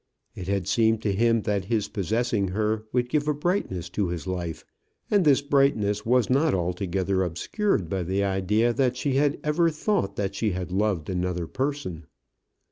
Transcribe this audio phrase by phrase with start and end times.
[0.33, 4.25] It had seemed to him that his possessing her would give a brightness to his
[4.25, 4.65] life,
[5.11, 10.15] and this brightness was not altogether obscured by the idea that she had ever thought
[10.15, 12.07] that she had loved another person.